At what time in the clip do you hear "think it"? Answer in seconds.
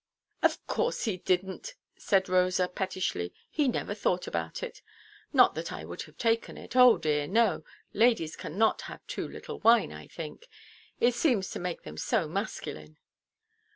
10.07-11.13